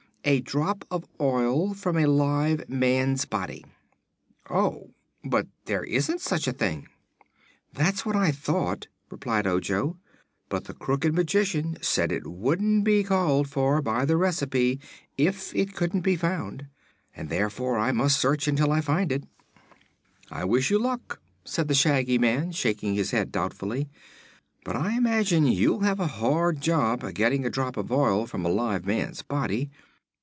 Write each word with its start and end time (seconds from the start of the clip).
"A 0.23 0.39
drop 0.39 0.85
of 0.91 1.07
oil 1.19 1.73
from 1.73 1.97
a 1.97 2.05
live 2.05 2.69
man's 2.69 3.25
body." 3.25 3.65
"Oh; 4.51 4.91
but 5.25 5.47
there 5.65 5.83
isn't 5.83 6.21
such 6.21 6.47
a 6.47 6.51
thing." 6.53 6.87
"That 7.73 7.95
is 7.95 8.05
what 8.05 8.15
I 8.15 8.29
thought," 8.29 8.85
replied 9.09 9.47
Ojo; 9.47 9.97
"but 10.47 10.65
the 10.65 10.75
Crooked 10.75 11.15
Magician 11.15 11.75
said 11.81 12.11
it 12.11 12.27
wouldn't 12.27 12.83
be 12.83 13.03
called 13.03 13.49
for 13.49 13.81
by 13.81 14.05
the 14.05 14.15
recipe 14.15 14.79
if 15.17 15.55
it 15.55 15.73
couldn't 15.73 16.01
be 16.01 16.15
found, 16.15 16.67
and 17.15 17.29
therefore 17.29 17.79
I 17.79 17.91
must 17.91 18.19
search 18.19 18.47
until 18.47 18.71
I 18.71 18.79
find 18.79 19.11
it." 19.11 19.23
"I 20.29 20.45
wish 20.45 20.69
you 20.69 20.77
good 20.77 20.83
luck," 20.83 21.19
said 21.43 21.67
the 21.67 21.73
Shaggy 21.73 22.19
Man, 22.19 22.51
shaking 22.51 22.93
his 22.93 23.09
head 23.09 23.31
doubtfully; 23.31 23.89
"but 24.63 24.75
I 24.75 24.91
imagine 24.95 25.47
you'll 25.47 25.79
have 25.79 25.99
a 25.99 26.05
hard 26.21 26.61
job 26.61 27.11
getting 27.15 27.43
a 27.43 27.49
drop 27.49 27.75
of 27.75 27.91
oil 27.91 28.27
from 28.27 28.45
a 28.45 28.49
live 28.49 28.85
man's 28.85 29.23
body. 29.23 29.71